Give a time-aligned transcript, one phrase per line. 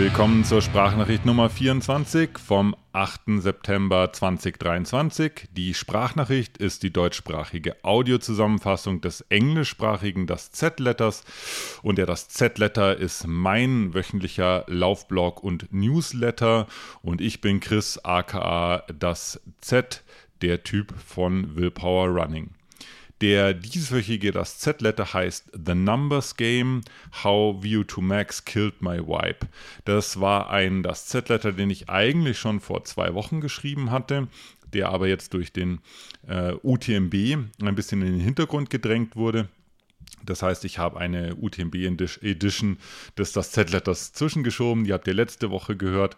[0.00, 3.20] Willkommen zur Sprachnachricht Nummer 24 vom 8.
[3.36, 5.48] September 2023.
[5.52, 11.22] Die Sprachnachricht ist die deutschsprachige Audiozusammenfassung des englischsprachigen Das Z-Letters
[11.82, 16.66] und der Das Z-Letter ist mein wöchentlicher Laufblog und Newsletter
[17.02, 20.02] und ich bin Chris aka Das Z,
[20.40, 22.54] der Typ von Willpower Running.
[23.20, 26.80] Der dieswöchige, das Z-Letter heißt The Numbers Game,
[27.22, 29.46] How View2 Max Killed My Wipe.
[29.84, 34.28] Das war ein, das Z-Letter, den ich eigentlich schon vor zwei Wochen geschrieben hatte,
[34.72, 35.80] der aber jetzt durch den
[36.26, 37.14] äh, UTMB
[37.62, 39.48] ein bisschen in den Hintergrund gedrängt wurde.
[40.24, 42.78] Das heißt, ich habe eine UTMB Edition
[43.16, 44.84] des das Z-Letters zwischengeschoben.
[44.84, 46.16] Die habt ihr letzte Woche gehört.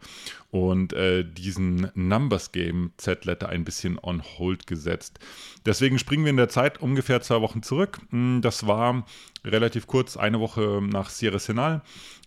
[0.50, 5.18] Und äh, diesen Numbers Game Z-Letter ein bisschen on hold gesetzt.
[5.64, 8.00] Deswegen springen wir in der Zeit ungefähr zwei Wochen zurück.
[8.10, 9.06] Hm, das war
[9.44, 11.82] relativ kurz, eine Woche nach Sierra Senal.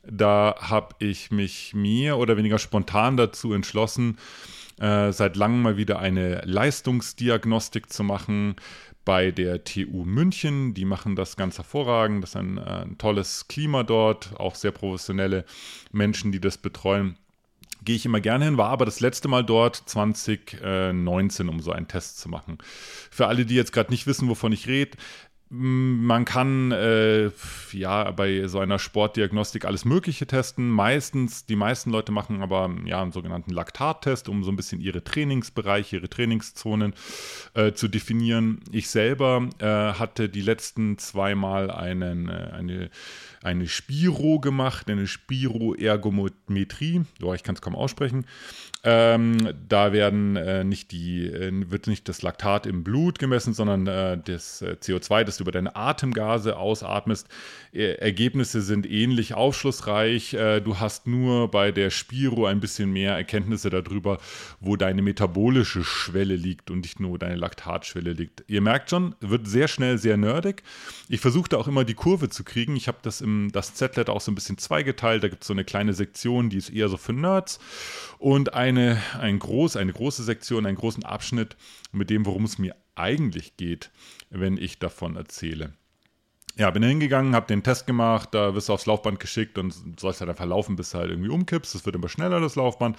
[0.07, 4.17] Da habe ich mich mehr oder weniger spontan dazu entschlossen,
[4.79, 8.55] äh, seit langem mal wieder eine Leistungsdiagnostik zu machen
[9.05, 10.73] bei der TU München.
[10.73, 12.23] Die machen das ganz hervorragend.
[12.23, 15.45] Das ist ein, äh, ein tolles Klima dort, auch sehr professionelle
[15.91, 17.17] Menschen, die das betreuen
[17.85, 21.87] gehe ich immer gerne hin, war aber das letzte Mal dort 2019, um so einen
[21.87, 22.57] Test zu machen.
[23.11, 24.97] Für alle, die jetzt gerade nicht wissen, wovon ich rede,
[25.57, 27.31] man kann äh,
[27.71, 30.69] ja bei so einer Sportdiagnostik alles Mögliche testen.
[30.69, 35.03] Meistens, die meisten Leute machen aber ja einen sogenannten Laktattest, um so ein bisschen ihre
[35.03, 36.93] Trainingsbereiche, ihre Trainingszonen
[37.53, 38.61] äh, zu definieren.
[38.71, 42.89] Ich selber äh, hatte die letzten zweimal einen, äh, eine,
[43.41, 47.03] eine Spiro gemacht, eine Spiroergometrie.
[47.21, 48.25] Oh, ich kann es kaum aussprechen.
[48.87, 53.85] Ähm, da werden äh, nicht die, äh, wird nicht das Laktat im Blut gemessen, sondern
[53.85, 57.27] das CO2, das du über deine Atemgase ausatmest.
[57.75, 60.33] Ergebnisse sind ähnlich aufschlussreich.
[60.33, 64.19] Äh, du hast nur bei der Spiro ein bisschen mehr Erkenntnisse darüber,
[64.61, 68.43] wo deine metabolische Schwelle liegt und nicht nur wo deine Laktatschwelle liegt.
[68.47, 70.63] Ihr merkt schon, wird sehr schnell sehr nerdig.
[71.09, 72.75] Ich versuchte auch immer die Kurve zu kriegen.
[72.75, 75.23] Ich habe das im das Z-Letter auch so ein bisschen zweigeteilt.
[75.23, 77.59] Da gibt es so eine kleine Sektion, die ist eher so für Nerds
[78.19, 81.55] und eine, ein groß, eine große Sektion, einen großen Abschnitt
[81.91, 83.91] mit dem, worum es mir eigentlich geht,
[84.29, 85.73] wenn ich davon erzähle.
[86.57, 90.21] Ja, bin hingegangen, habe den Test gemacht, da wirst du aufs Laufband geschickt und sollst
[90.21, 91.75] halt einfach laufen, bis du halt irgendwie umkippst.
[91.75, 92.97] Das wird immer schneller, das Laufband.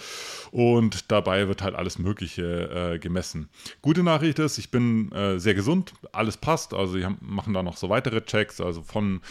[0.51, 3.49] Und dabei wird halt alles Mögliche äh, gemessen.
[3.81, 6.75] Gute Nachricht ist, ich bin äh, sehr gesund, alles passt.
[6.75, 9.23] Also, wir machen da noch so weitere Checks, also von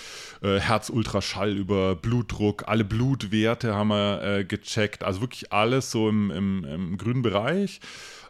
[0.41, 5.03] äh, Herzultraschall über Blutdruck, alle Blutwerte haben wir äh, gecheckt.
[5.03, 7.79] Also wirklich alles so im, im, im grünen Bereich.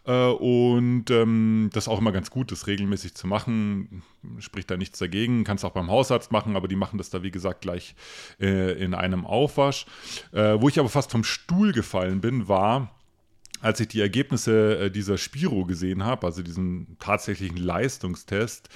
[0.06, 4.02] Äh, und ähm, das ist auch immer ganz gut, das regelmäßig zu machen.
[4.38, 5.44] Spricht da nichts dagegen.
[5.44, 7.94] Kannst auch beim Hausarzt machen, aber die machen das da, wie gesagt, gleich
[8.40, 9.86] äh, in einem Aufwasch.
[10.32, 12.90] Äh, wo ich aber fast vom Stuhl gefallen bin, war,
[13.60, 18.68] als ich die Ergebnisse äh, dieser Spiro gesehen habe, also diesen tatsächlichen Leistungstest,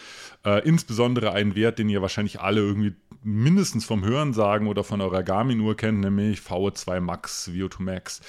[0.44, 5.22] äh, insbesondere einen Wert, den ihr wahrscheinlich alle irgendwie mindestens vom Hörensagen oder von eurer
[5.22, 8.20] Garmin-Uhr kennt, nämlich VO2 Max, VO2 Max.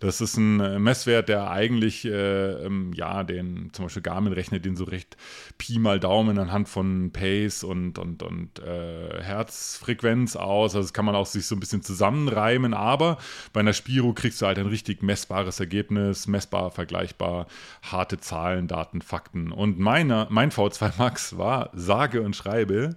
[0.00, 4.64] Das ist ein äh, Messwert, der eigentlich, äh, ähm, ja, den zum Beispiel Garmin rechnet
[4.64, 5.16] den so recht
[5.58, 10.74] Pi mal Daumen anhand von Pace und, und, und äh, Herzfrequenz aus.
[10.74, 13.18] Also das kann man auch sich so ein bisschen zusammenreimen, aber
[13.52, 17.46] bei einer Spiro kriegst du halt ein richtig messbares Ergebnis, messbar, vergleichbar,
[17.82, 19.52] harte Zahlen, Daten, Fakten.
[19.52, 22.96] Und meine, mein V2 Max war sage und schreibe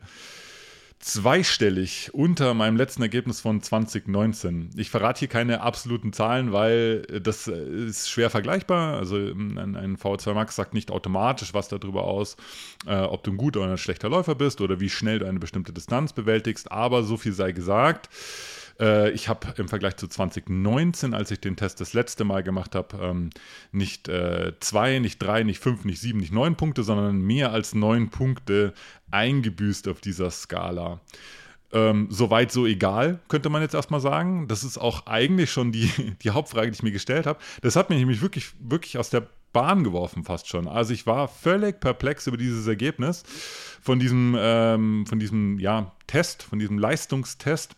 [1.04, 4.70] zweistellig unter meinem letzten Ergebnis von 2019.
[4.78, 8.98] Ich verrate hier keine absoluten Zahlen, weil das ist schwer vergleichbar.
[8.98, 12.38] Also ein, ein V2 Max sagt nicht automatisch was darüber aus,
[12.88, 15.40] äh, ob du ein guter oder ein schlechter Läufer bist oder wie schnell du eine
[15.40, 16.72] bestimmte Distanz bewältigst.
[16.72, 18.10] Aber so viel sei gesagt.
[18.80, 22.76] Äh, ich habe im Vergleich zu 2019, als ich den Test das letzte Mal gemacht
[22.76, 23.30] habe, ähm,
[23.72, 27.74] nicht äh, zwei, nicht drei, nicht fünf, nicht sieben, nicht neun Punkte, sondern mehr als
[27.76, 28.74] neun Punkte
[29.12, 31.02] eingebüßt auf dieser Skala.
[31.72, 34.48] Ähm, Soweit so egal, könnte man jetzt erstmal sagen.
[34.48, 35.90] Das ist auch eigentlich schon die,
[36.24, 37.40] die Hauptfrage, die ich mir gestellt habe.
[37.62, 40.68] Das hat mich nämlich wirklich, wirklich aus der Bahn geworfen, fast schon.
[40.68, 43.24] Also ich war völlig perplex über dieses Ergebnis
[43.82, 47.76] von diesem, ähm, von diesem ja, Test, von diesem Leistungstest.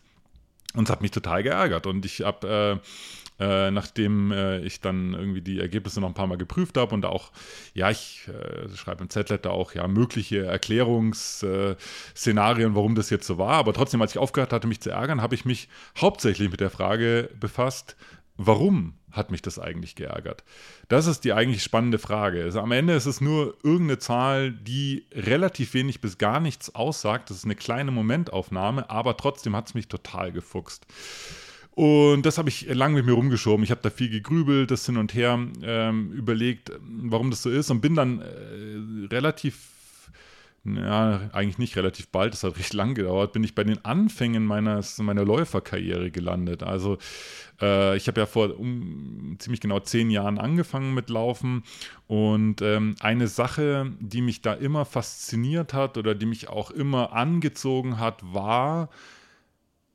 [0.76, 1.86] Und es hat mich total geärgert.
[1.86, 2.80] Und ich habe,
[3.38, 6.94] äh, äh, nachdem äh, ich dann irgendwie die Ergebnisse noch ein paar Mal geprüft habe
[6.94, 7.32] und auch,
[7.74, 13.54] ja, ich äh, schreibe im Z-Letter auch, ja, mögliche Erklärungsszenarien, warum das jetzt so war.
[13.54, 15.68] Aber trotzdem, als ich aufgehört hatte, mich zu ärgern, habe ich mich
[16.00, 17.96] hauptsächlich mit der Frage befasst,
[18.36, 20.44] warum hat mich das eigentlich geärgert?
[20.88, 22.42] Das ist die eigentlich spannende Frage.
[22.42, 27.30] Also am Ende ist es nur irgendeine Zahl, die relativ wenig bis gar nichts aussagt.
[27.30, 30.86] Das ist eine kleine Momentaufnahme, aber trotzdem hat es mich total gefuchst.
[31.76, 33.62] Und das habe ich lange mit mir rumgeschoben.
[33.62, 37.70] Ich habe da viel gegrübelt, das hin und her ähm, überlegt, warum das so ist
[37.70, 39.75] und bin dann äh, relativ
[40.74, 44.44] ja, eigentlich nicht relativ bald, das hat recht lang gedauert, bin ich bei den Anfängen
[44.44, 46.62] meines, meiner Läuferkarriere gelandet.
[46.62, 46.98] Also
[47.60, 51.62] äh, ich habe ja vor um, ziemlich genau zehn Jahren angefangen mit Laufen
[52.06, 57.12] und ähm, eine Sache, die mich da immer fasziniert hat oder die mich auch immer
[57.12, 58.88] angezogen hat, war,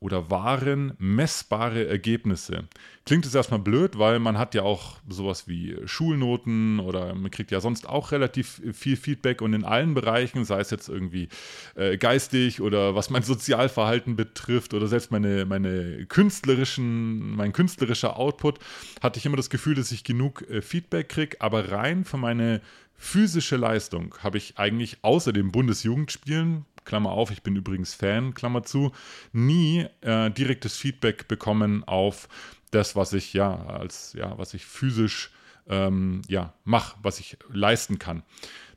[0.02, 2.64] oder waren messbare Ergebnisse.
[3.06, 7.52] Klingt es erstmal blöd, weil man hat ja auch sowas wie Schulnoten oder man kriegt
[7.52, 11.28] ja sonst auch relativ viel Feedback und in allen Bereichen, sei es jetzt irgendwie
[11.76, 18.58] äh, geistig oder was mein Sozialverhalten betrifft oder selbst meine, meine künstlerischen, mein künstlerischer Output,
[19.00, 22.60] hatte ich immer das Gefühl, dass ich genug äh, Feedback kriege, aber rein für meine
[22.96, 28.62] physische Leistung habe ich eigentlich außer den Bundesjugendspielen, Klammer auf, ich bin übrigens Fan, Klammer
[28.62, 28.92] zu,
[29.32, 32.28] nie äh, direktes Feedback bekommen auf
[32.70, 35.30] das, was ich ja als ja, was ich physisch
[35.68, 38.22] ähm, ja, mache, was ich leisten kann.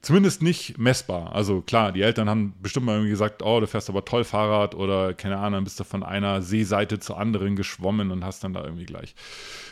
[0.06, 1.34] Zumindest nicht messbar.
[1.34, 4.76] Also klar, die Eltern haben bestimmt mal irgendwie gesagt, oh, du fährst aber toll Fahrrad
[4.76, 8.64] oder keine Ahnung, bist du von einer Seeseite zur anderen geschwommen und hast dann da
[8.64, 9.16] irgendwie gleich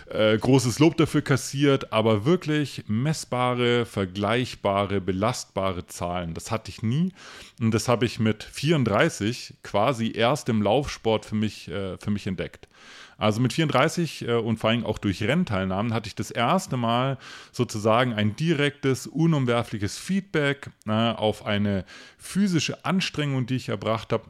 [0.09, 1.93] äh, großes Lob dafür kassiert.
[1.93, 7.13] Aber wirklich messbare, vergleichbare, belastbare Zahlen, das hatte ich nie.
[7.61, 12.25] Und das habe ich mit 34 quasi erst im Laufsport für mich, äh, für mich
[12.25, 12.67] entdeckt.
[13.17, 17.17] Also mit 34 äh, und vor allem auch durch Rennteilnahmen hatte ich das erste Mal
[17.51, 21.85] sozusagen ein direktes, unumwerfliches Feedback äh, auf eine
[22.17, 24.25] physische Anstrengung, die ich erbracht habe.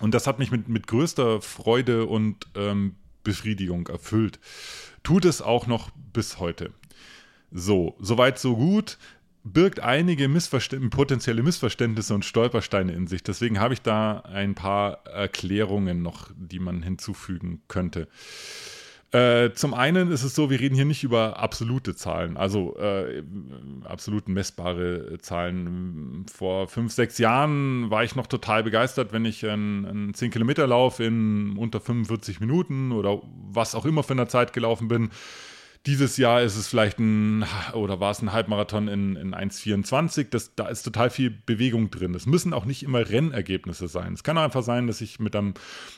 [0.00, 4.40] Und das hat mich mit, mit größter Freude und ähm, Befriedigung erfüllt.
[5.02, 6.72] Tut es auch noch bis heute.
[7.50, 8.98] So, soweit, so gut
[9.44, 13.22] birgt einige Missverständ potenzielle Missverständnisse und Stolpersteine in sich.
[13.22, 18.08] Deswegen habe ich da ein paar Erklärungen noch, die man hinzufügen könnte.
[19.10, 23.22] Äh, zum einen ist es so, wir reden hier nicht über absolute Zahlen, also äh,
[23.84, 26.24] absolut messbare Zahlen.
[26.32, 31.58] Vor fünf, sechs Jahren war ich noch total begeistert, wenn ich einen, einen 10-Kilometer-Lauf in
[31.58, 35.10] unter 45 Minuten oder was auch immer für eine Zeit gelaufen bin
[35.86, 40.50] dieses Jahr ist es vielleicht ein, oder war es ein Halbmarathon in, in 1,24.
[40.54, 42.14] da ist total viel Bewegung drin.
[42.14, 44.12] Es müssen auch nicht immer Rennergebnisse sein.
[44.12, 45.54] Es kann einfach sein, dass ich mit einem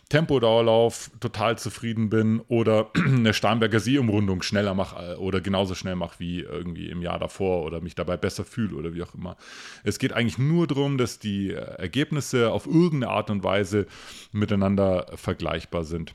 [0.08, 6.40] Tempodauerlauf total zufrieden bin oder eine Starnberger Seeumrundung schneller mache oder genauso schnell mache wie
[6.40, 9.36] irgendwie im Jahr davor oder mich dabei besser fühle oder wie auch immer.
[9.82, 13.86] Es geht eigentlich nur darum, dass die Ergebnisse auf irgendeine Art und Weise
[14.32, 16.14] miteinander vergleichbar sind.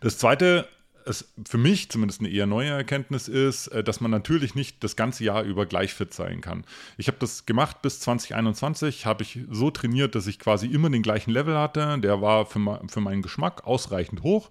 [0.00, 0.66] Das zweite
[1.06, 4.96] es für mich zumindest eine eher neue Erkenntnis ist, äh, dass man natürlich nicht das
[4.96, 6.64] ganze Jahr über gleich fit sein kann.
[6.96, 11.02] Ich habe das gemacht bis 2021, habe ich so trainiert, dass ich quasi immer den
[11.02, 11.98] gleichen Level hatte.
[11.98, 14.50] Der war für, für meinen Geschmack ausreichend hoch,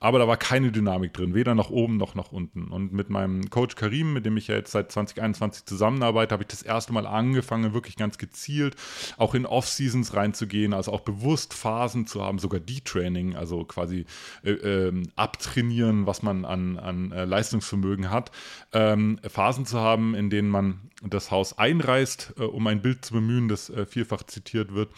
[0.00, 2.68] aber da war keine Dynamik drin, weder nach oben noch nach unten.
[2.68, 6.48] Und mit meinem Coach Karim, mit dem ich ja jetzt seit 2021 zusammenarbeite, habe ich
[6.48, 8.76] das erste Mal angefangen, wirklich ganz gezielt
[9.16, 14.06] auch in Off-Seasons reinzugehen, also auch bewusst Phasen zu haben, sogar D-Training, also quasi
[14.44, 18.30] äh, äh, abtrainieren Optionen, was man an, an äh, Leistungsvermögen hat,
[18.72, 23.14] ähm, Phasen zu haben, in denen man das Haus einreißt, äh, um ein Bild zu
[23.14, 24.90] bemühen, das äh, vielfach zitiert wird,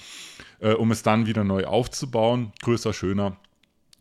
[0.61, 3.37] äh, um es dann wieder neu aufzubauen, größer, schöner,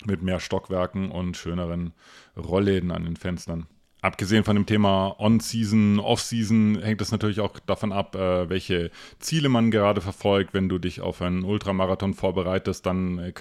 [0.05, 1.93] mit mehr Stockwerken und schöneren
[2.37, 3.67] Rollläden an den Fenstern.
[4.05, 9.49] Abgesehen von dem Thema On-Season, Off-Season hängt es natürlich auch davon ab, äh, welche Ziele
[9.49, 10.53] man gerade verfolgt.
[10.53, 13.33] Wenn du dich auf einen Ultramarathon vorbereitest, dann äh,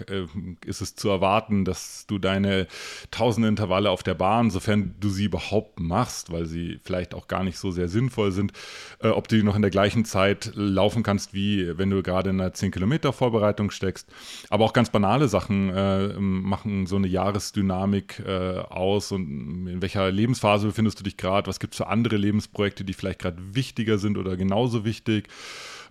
[0.64, 2.66] ist es zu erwarten, dass du deine
[3.10, 7.44] tausende Intervalle auf der Bahn, sofern du sie überhaupt machst, weil sie vielleicht auch gar
[7.44, 8.54] nicht so sehr sinnvoll sind,
[9.00, 12.30] äh, ob du die noch in der gleichen Zeit laufen kannst, wie wenn du gerade
[12.30, 14.08] in einer 10 Kilometer Vorbereitung steckst.
[14.48, 20.10] Aber auch ganz banale Sachen äh, machen so eine Jahresdynamik äh, aus und in welcher
[20.10, 21.48] Lebensphase Phase befindest du dich gerade?
[21.48, 25.28] Was gibt es für andere Lebensprojekte, die vielleicht gerade wichtiger sind oder genauso wichtig?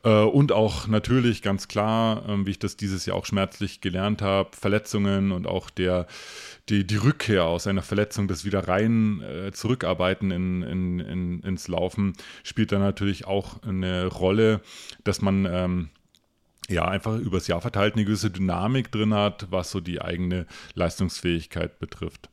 [0.03, 4.21] Äh, und auch natürlich ganz klar, ähm, wie ich das dieses Jahr auch schmerzlich gelernt
[4.21, 6.07] habe, Verletzungen und auch der,
[6.69, 11.67] die, die Rückkehr aus einer Verletzung, das wieder rein äh, zurückarbeiten in, in, in, ins
[11.67, 14.61] Laufen, spielt da natürlich auch eine Rolle,
[15.03, 15.89] dass man ähm,
[16.69, 21.79] ja, einfach übers Jahr verteilt eine gewisse Dynamik drin hat, was so die eigene Leistungsfähigkeit
[21.79, 22.29] betrifft.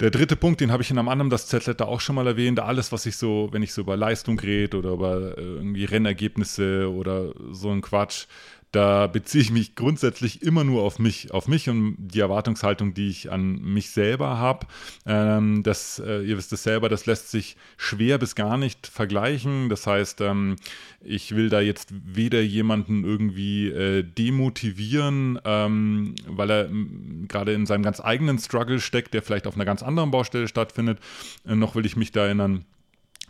[0.00, 2.60] Der dritte Punkt, den habe ich in einem anderen das Z-Letter auch schon mal erwähnt.
[2.60, 6.88] Alles, was ich so, wenn ich so über Leistung rede oder über äh, irgendwie Rennergebnisse
[6.92, 8.26] oder so ein Quatsch,
[8.72, 13.08] da beziehe ich mich grundsätzlich immer nur auf mich, auf mich und die Erwartungshaltung, die
[13.08, 14.66] ich an mich selber habe.
[15.06, 19.70] Ähm, das, äh, ihr wisst es selber, das lässt sich schwer bis gar nicht vergleichen.
[19.70, 20.56] Das heißt, ähm,
[21.00, 26.68] ich will da jetzt weder jemanden irgendwie äh, demotivieren, ähm, weil er
[27.26, 30.98] gerade in seinem ganz eigenen Struggle steckt, der vielleicht auf einer ganz anderen Baustelle stattfindet,
[31.46, 32.66] äh, noch will ich mich da erinnern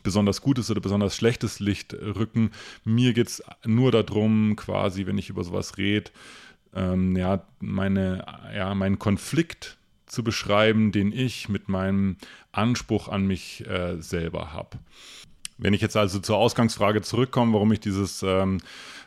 [0.08, 2.50] besonders gutes oder besonders schlechtes Licht rücken.
[2.82, 6.10] Mir geht es nur darum, quasi, wenn ich über sowas rede,
[6.74, 8.24] ähm, ja, meine,
[8.56, 12.16] ja, meinen Konflikt zu beschreiben, den ich mit meinem
[12.52, 14.78] Anspruch an mich äh, selber habe.
[15.58, 18.62] Wenn ich jetzt also zur Ausgangsfrage zurückkomme, warum ich dieses ähm,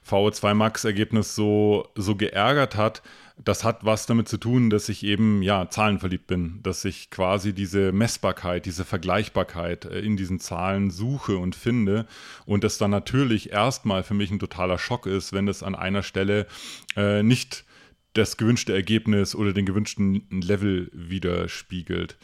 [0.07, 3.01] VO2 Max-Ergebnis so, so geärgert hat,
[3.43, 7.53] das hat was damit zu tun, dass ich eben ja zahlenverliebt bin, dass ich quasi
[7.53, 12.05] diese Messbarkeit, diese Vergleichbarkeit äh, in diesen Zahlen suche und finde
[12.45, 16.03] und das dann natürlich erstmal für mich ein totaler Schock ist, wenn es an einer
[16.03, 16.47] Stelle
[16.95, 17.65] äh, nicht
[18.13, 22.17] das gewünschte Ergebnis oder den gewünschten Level widerspiegelt.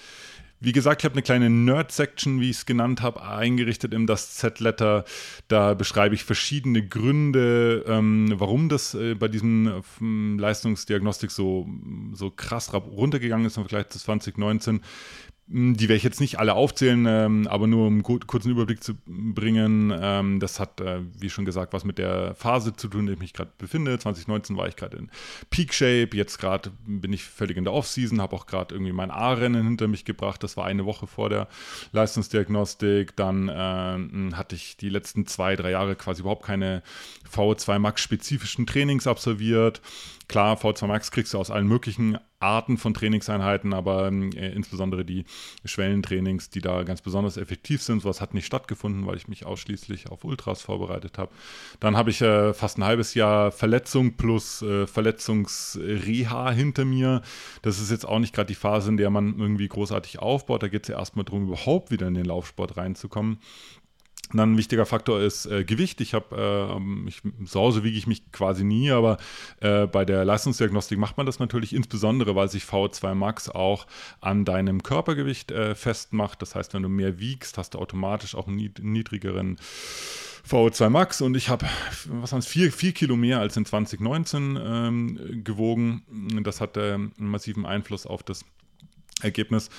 [0.59, 4.33] Wie gesagt, ich habe eine kleine Nerd-Section, wie ich es genannt habe, eingerichtet in das
[4.35, 5.05] Z-Letter.
[5.47, 11.67] Da beschreibe ich verschiedene Gründe, ähm, warum das äh, bei diesem äh, Leistungsdiagnostik so,
[12.13, 14.81] so krass runtergegangen ist im Vergleich zu 2019.
[15.49, 18.83] Hm, die werde ich jetzt nicht alle aufzählen, ähm, aber nur um einen kurzen Überblick
[18.83, 19.93] zu bringen.
[19.97, 23.13] Ähm, das hat, äh, wie schon gesagt, was mit der Phase zu tun, in der
[23.13, 23.97] ich mich gerade befinde.
[23.97, 25.09] 2019 war ich gerade in
[25.49, 29.09] Peak Shape, jetzt gerade bin ich völlig in der Offseason, habe auch gerade irgendwie mein
[29.09, 30.43] A-Rennen hinter mich gebracht.
[30.43, 31.47] Das war eine Woche vor der
[31.93, 33.15] Leistungsdiagnostik.
[33.15, 36.83] Dann äh, hatte ich die letzten zwei, drei Jahre quasi überhaupt keine
[37.31, 39.81] VO2 Max-spezifischen Trainings absolviert.
[40.27, 45.25] Klar, V2 Max kriegst du aus allen möglichen Arten von Trainingseinheiten, aber äh, insbesondere die
[45.65, 50.09] Schwellentrainings, die da ganz besonders effektiv sind, sowas hat nicht stattgefunden, weil ich mich ausschließlich
[50.09, 51.31] auf Ultras vorbereitet habe.
[51.79, 57.21] Dann habe ich äh, fast ein halbes Jahr Verletzung plus äh, Verletzungsreha hinter mir.
[57.63, 60.61] Das ist jetzt auch nicht gerade die Phase, in der man irgendwie großartig aufbaut.
[60.61, 63.39] Da geht es ja erstmal darum, überhaupt wieder in den Laufsport reinzukommen.
[64.33, 66.01] Dann ein wichtiger Faktor ist äh, Gewicht.
[66.01, 66.79] Ich habe,
[67.09, 69.17] äh, zu Hause wiege ich mich quasi nie, aber
[69.61, 73.87] äh, bei der Leistungsdiagnostik macht man das natürlich insbesondere, weil sich V2 Max auch
[74.19, 76.41] an deinem Körpergewicht äh, festmacht.
[76.41, 79.57] Das heißt, wenn du mehr wiegst, hast du automatisch auch einen niedrigeren
[80.49, 81.65] VO2 Max und ich habe,
[82.07, 86.03] was waren es, vier, vier Kilo mehr als in 2019 ähm, gewogen.
[86.43, 88.45] Das hat einen massiven Einfluss auf das
[89.21, 89.69] Ergebnis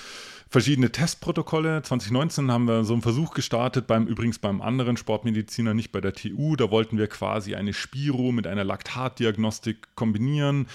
[0.49, 1.81] verschiedene Testprotokolle.
[1.83, 6.13] 2019 haben wir so einen Versuch gestartet, beim übrigens beim anderen Sportmediziner, nicht bei der
[6.13, 6.55] TU.
[6.55, 10.67] Da wollten wir quasi eine Spiro mit einer Laktatdiagnostik kombinieren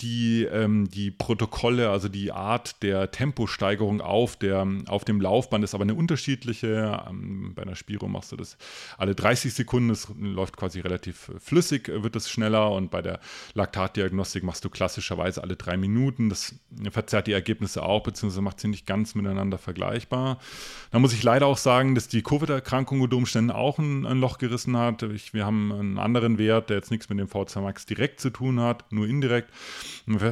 [0.00, 5.74] die, ähm, die Protokolle, also die Art der Temposteigerung auf, der, auf dem Laufband ist
[5.74, 7.04] aber eine unterschiedliche.
[7.08, 8.56] Ähm, bei einer Spiro machst du das
[8.98, 13.20] alle 30 Sekunden, es läuft quasi relativ flüssig, wird es schneller und bei der
[13.54, 16.28] Laktatdiagnostik machst du klassischerweise alle drei Minuten.
[16.28, 16.54] Das
[16.90, 20.38] verzerrt die Ergebnisse auch, beziehungsweise macht sie nicht ganz miteinander vergleichbar.
[20.90, 24.38] Da muss ich leider auch sagen, dass die Covid-Erkrankung unter Umständen auch ein, ein Loch
[24.38, 25.02] gerissen hat.
[25.04, 28.30] Ich, wir haben einen anderen Wert, der jetzt nichts mit dem V2 Max direkt zu
[28.30, 29.50] tun hat, nur indirekt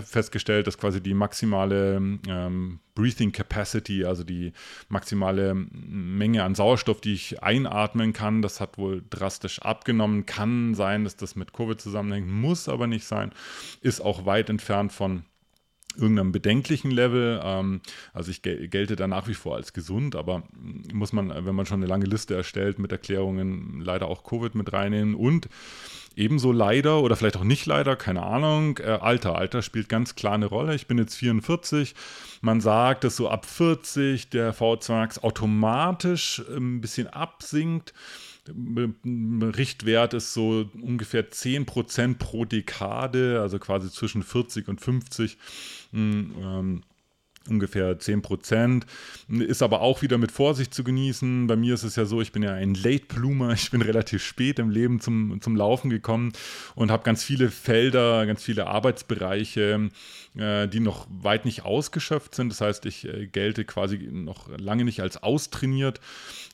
[0.04, 1.97] festgestellt, dass quasi die maximale
[2.28, 4.52] ähm, Breathing Capacity, also die
[4.88, 10.26] maximale Menge an Sauerstoff, die ich einatmen kann, das hat wohl drastisch abgenommen.
[10.26, 13.33] Kann sein, dass das mit Covid zusammenhängt, muss aber nicht sein.
[13.80, 15.25] Ist auch weit entfernt von
[15.97, 17.41] irgendeinem bedenklichen Level.
[17.43, 17.81] Ähm,
[18.13, 20.43] also ich gelte da nach wie vor als gesund, aber
[20.93, 24.73] muss man, wenn man schon eine lange Liste erstellt mit Erklärungen, leider auch Covid mit
[24.73, 25.49] reinnehmen und
[26.17, 29.37] Ebenso leider oder vielleicht auch nicht leider, keine Ahnung, äh, Alter.
[29.37, 30.75] Alter spielt ganz klar eine Rolle.
[30.75, 31.95] Ich bin jetzt 44.
[32.41, 37.95] Man sagt, dass so ab 40 der V2 Max automatisch ein bisschen absinkt.
[38.49, 45.39] Richtwert ist so ungefähr 10% pro Dekade, also quasi zwischen 40 und 50.
[45.93, 46.83] Ähm,
[47.50, 48.87] ungefähr 10 Prozent.
[49.28, 51.47] Ist aber auch wieder mit Vorsicht zu genießen.
[51.47, 53.52] Bei mir ist es ja so, ich bin ja ein Late Bloomer.
[53.52, 56.33] Ich bin relativ spät im Leben zum, zum Laufen gekommen
[56.75, 59.90] und habe ganz viele Felder, ganz viele Arbeitsbereiche,
[60.37, 62.50] äh, die noch weit nicht ausgeschöpft sind.
[62.50, 66.00] Das heißt, ich äh, gelte quasi noch lange nicht als austrainiert.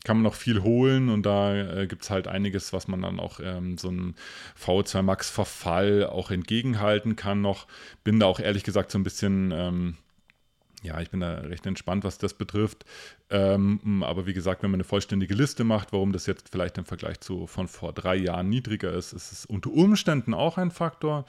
[0.04, 3.18] Kann man noch viel holen und da äh, gibt es halt einiges, was man dann
[3.18, 4.14] auch ähm, so einem
[4.62, 7.66] V2 Max Verfall auch entgegenhalten kann noch.
[8.04, 9.96] Bin da auch ehrlich gesagt so ein bisschen ähm,
[10.82, 12.84] ja, ich bin da recht entspannt, was das betrifft.
[13.30, 16.84] Ähm, aber wie gesagt, wenn man eine vollständige Liste macht, warum das jetzt vielleicht im
[16.84, 21.24] Vergleich zu von vor drei Jahren niedriger ist, ist es unter Umständen auch ein Faktor.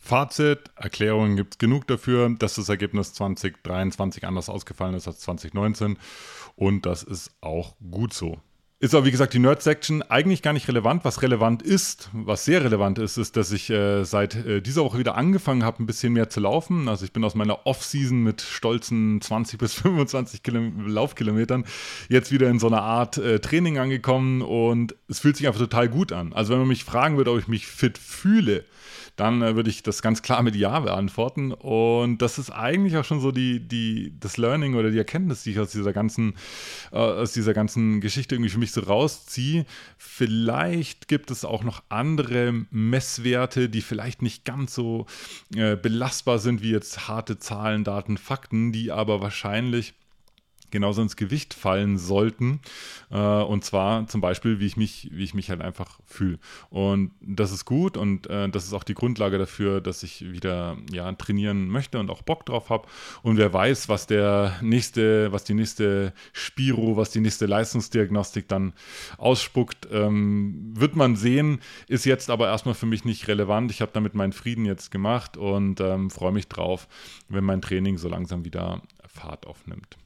[0.00, 5.96] Fazit, Erklärungen gibt es genug dafür, dass das Ergebnis 2023 anders ausgefallen ist als 2019
[6.56, 8.40] und das ist auch gut so.
[8.82, 11.04] Ist aber, wie gesagt, die Nerd-Section eigentlich gar nicht relevant.
[11.04, 14.98] Was relevant ist, was sehr relevant ist, ist, dass ich äh, seit äh, dieser Woche
[14.98, 16.88] wieder angefangen habe, ein bisschen mehr zu laufen.
[16.88, 21.64] Also ich bin aus meiner Off-Season mit stolzen 20 bis 25 Kilom Laufkilometern
[22.08, 25.88] jetzt wieder in so einer Art äh, Training angekommen und es fühlt sich einfach total
[25.88, 26.32] gut an.
[26.32, 28.64] Also wenn man mich fragen würde, ob ich mich fit fühle,
[29.16, 31.52] dann äh, würde ich das ganz klar mit Ja beantworten.
[31.52, 35.50] Und das ist eigentlich auch schon so die, die, das Learning oder die Erkenntnis, die
[35.52, 36.34] ich aus dieser ganzen,
[36.92, 39.66] äh, aus dieser ganzen Geschichte irgendwie für mich so rausziehe.
[39.98, 45.06] Vielleicht gibt es auch noch andere Messwerte, die vielleicht nicht ganz so
[45.54, 49.94] äh, belastbar sind wie jetzt harte Zahlen, Daten, Fakten, die aber wahrscheinlich
[50.72, 52.60] genauso ins Gewicht fallen sollten.
[53.10, 56.38] Äh, und zwar zum Beispiel, wie ich mich, wie ich mich halt einfach fühle.
[56.70, 60.76] Und das ist gut und äh, das ist auch die Grundlage dafür, dass ich wieder
[60.90, 62.88] ja, trainieren möchte und auch Bock drauf habe.
[63.22, 68.72] Und wer weiß, was der nächste, was die nächste Spiro, was die nächste Leistungsdiagnostik dann
[69.18, 73.70] ausspuckt, ähm, wird man sehen, ist jetzt aber erstmal für mich nicht relevant.
[73.70, 76.88] Ich habe damit meinen Frieden jetzt gemacht und ähm, freue mich drauf,
[77.28, 80.01] wenn mein Training so langsam wieder Fahrt aufnimmt.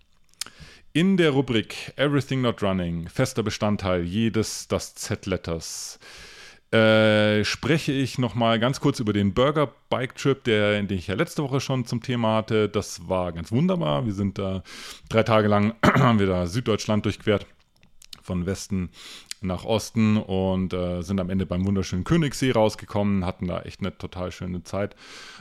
[0.93, 5.99] In der Rubrik Everything Not Running, fester Bestandteil jedes das Z-Letters,
[6.73, 11.15] äh, spreche ich nochmal ganz kurz über den Burger Bike Trip, der, den ich ja
[11.15, 12.69] letzte Woche schon zum Thema hatte.
[12.69, 14.05] Das war ganz wunderbar.
[14.05, 14.63] Wir sind da
[15.09, 17.47] drei Tage lang, haben wir da Süddeutschland durchquert,
[18.27, 18.91] von Westen
[19.41, 23.97] nach Osten und äh, sind am Ende beim wunderschönen Königssee rausgekommen, hatten da echt eine
[23.97, 24.97] total schöne Zeit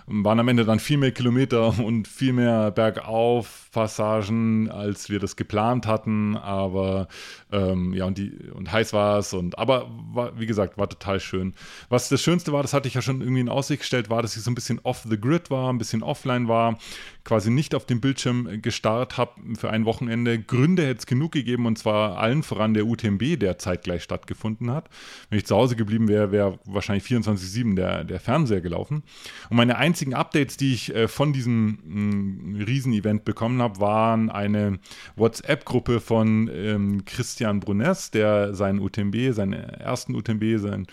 [0.07, 5.87] waren am Ende dann viel mehr Kilometer und viel mehr Bergauf-Passagen, als wir das geplant
[5.87, 6.37] hatten.
[6.37, 7.07] Aber
[7.51, 9.33] ähm, ja, und, die, und heiß war es.
[9.33, 11.53] Und, aber war, wie gesagt, war total schön.
[11.89, 14.37] Was das Schönste war, das hatte ich ja schon irgendwie in Aussicht gestellt, war, dass
[14.37, 16.77] ich so ein bisschen off the grid war, ein bisschen offline war,
[17.25, 20.39] quasi nicht auf dem Bildschirm gestarrt habe für ein Wochenende.
[20.39, 24.89] Gründe hätte es genug gegeben und zwar allen voran der UTMB, der zeitgleich stattgefunden hat.
[25.29, 29.03] Wenn ich zu Hause geblieben wäre, wäre wahrscheinlich 24-7 der, der Fernseher gelaufen.
[29.49, 34.79] Und meine einzigen Updates, die ich äh, von diesem mm, Riesenevent bekommen habe, waren eine
[35.15, 40.85] WhatsApp-Gruppe von ähm, Christian Bruness, der seinen UTMB, seinen ersten UTMB, sein,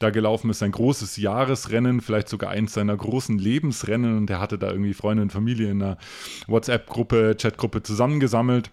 [0.00, 4.58] da gelaufen ist, sein großes Jahresrennen, vielleicht sogar eins seiner großen Lebensrennen und er hatte
[4.58, 5.98] da irgendwie Freunde und Familie in einer
[6.46, 8.70] WhatsApp-Gruppe, Chat-Gruppe zusammengesammelt.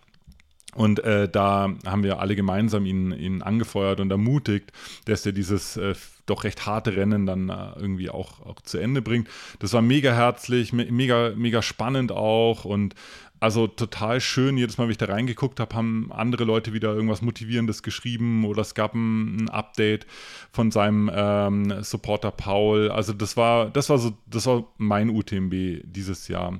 [0.75, 4.73] Und äh, da haben wir alle gemeinsam ihn, ihn angefeuert und ermutigt,
[5.05, 9.01] dass er dieses äh, doch recht harte Rennen dann äh, irgendwie auch, auch zu Ende
[9.01, 9.29] bringt.
[9.59, 12.93] Das war mega herzlich, me mega, mega spannend auch und
[13.39, 14.57] also total schön.
[14.57, 18.61] Jedes Mal, wenn ich da reingeguckt habe, haben andere Leute wieder irgendwas Motivierendes geschrieben oder
[18.61, 20.07] es gab ein, ein Update
[20.51, 22.89] von seinem ähm, Supporter Paul.
[22.89, 26.59] Also das war, das war so, das war mein UTMB dieses Jahr.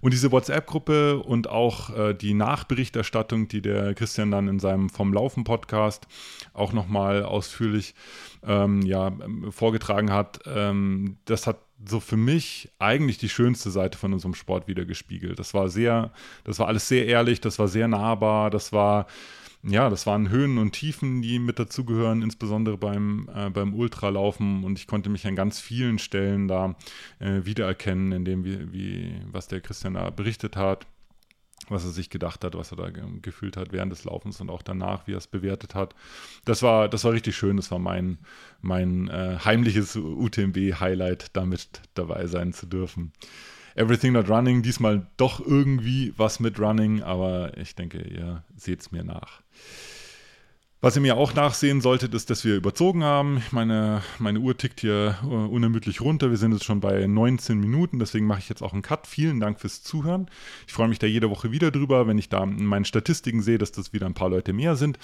[0.00, 5.12] Und diese WhatsApp-Gruppe und auch äh, die Nachberichterstattung, die der Christian dann in seinem Vom
[5.12, 6.06] Laufen Podcast
[6.54, 7.94] auch nochmal ausführlich
[8.42, 9.12] ähm, ja,
[9.50, 14.68] vorgetragen hat, ähm, das hat so für mich eigentlich die schönste Seite von unserem Sport
[14.68, 15.38] wieder gespiegelt.
[15.38, 16.12] Das war sehr,
[16.44, 19.06] das war alles sehr ehrlich, das war sehr nahbar, das war
[19.62, 24.64] ja, das waren Höhen und Tiefen, die mit dazugehören, insbesondere beim, äh, beim Ultralaufen.
[24.64, 26.76] Und ich konnte mich an ganz vielen Stellen da
[27.18, 30.86] äh, wiedererkennen, in dem, wie, wie, was der Christian da berichtet hat,
[31.70, 32.90] was er sich gedacht hat, was er da
[33.22, 35.94] gefühlt hat während des Laufens und auch danach, wie er es bewertet hat.
[36.44, 37.56] Das war, das war richtig schön.
[37.56, 38.18] Das war mein,
[38.60, 43.12] mein äh, heimliches UTMB-Highlight, damit dabei sein zu dürfen.
[43.74, 48.90] Everything Not Running, diesmal doch irgendwie was mit Running, aber ich denke, ihr seht es
[48.90, 49.42] mir nach.
[50.82, 53.42] Was ihr mir auch nachsehen solltet, ist, dass wir überzogen haben.
[53.50, 56.30] Meine, meine Uhr tickt hier uh, unermüdlich runter.
[56.30, 59.06] Wir sind jetzt schon bei 19 Minuten, deswegen mache ich jetzt auch einen Cut.
[59.06, 60.30] Vielen Dank fürs Zuhören.
[60.66, 63.58] Ich freue mich da jede Woche wieder drüber, wenn ich da in meinen Statistiken sehe,
[63.58, 64.98] dass das wieder ein paar Leute mehr sind.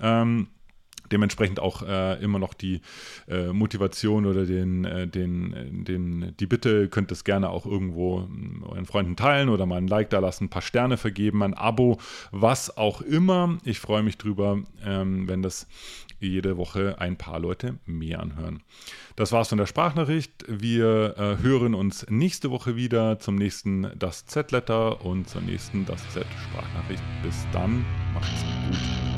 [0.00, 0.48] Ähm,
[1.12, 2.80] dementsprechend auch äh, immer noch die
[3.28, 8.22] äh, Motivation oder den, äh, den, äh, den, die Bitte, könnt es gerne auch irgendwo
[8.22, 11.54] hm, euren Freunden teilen oder mal ein Like da lassen, ein paar Sterne vergeben, ein
[11.54, 11.98] Abo,
[12.30, 13.58] was auch immer.
[13.64, 15.66] Ich freue mich drüber, ähm, wenn das
[16.20, 18.62] jede Woche ein paar Leute mehr anhören.
[19.16, 20.44] Das war's von der Sprachnachricht.
[20.48, 26.00] Wir äh, hören uns nächste Woche wieder zum nächsten Das Z-Letter und zur nächsten Das
[26.10, 27.02] Z-Sprachnachricht.
[27.22, 29.09] Bis dann, macht's gut.